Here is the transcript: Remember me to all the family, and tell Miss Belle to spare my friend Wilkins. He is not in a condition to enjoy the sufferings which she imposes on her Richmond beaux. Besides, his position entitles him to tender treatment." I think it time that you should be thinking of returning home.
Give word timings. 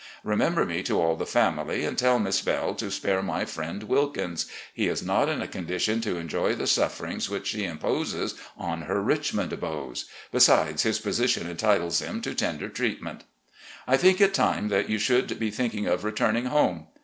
Remember 0.23 0.65
me 0.65 0.81
to 0.81 0.99
all 0.99 1.15
the 1.15 1.27
family, 1.27 1.85
and 1.85 1.95
tell 1.95 2.17
Miss 2.17 2.41
Belle 2.41 2.73
to 2.73 2.89
spare 2.89 3.21
my 3.21 3.45
friend 3.45 3.83
Wilkins. 3.83 4.47
He 4.73 4.87
is 4.87 5.03
not 5.03 5.29
in 5.29 5.43
a 5.43 5.47
condition 5.47 6.01
to 6.01 6.17
enjoy 6.17 6.55
the 6.55 6.65
sufferings 6.65 7.29
which 7.29 7.45
she 7.45 7.65
imposes 7.65 8.33
on 8.57 8.81
her 8.85 8.99
Richmond 8.99 9.59
beaux. 9.59 9.93
Besides, 10.31 10.81
his 10.81 10.97
position 10.97 11.47
entitles 11.47 11.99
him 11.99 12.19
to 12.21 12.33
tender 12.33 12.67
treatment." 12.67 13.25
I 13.87 13.95
think 13.95 14.19
it 14.19 14.33
time 14.33 14.69
that 14.69 14.89
you 14.89 14.97
should 14.97 15.37
be 15.37 15.51
thinking 15.51 15.85
of 15.85 16.03
returning 16.03 16.45
home. 16.45 16.87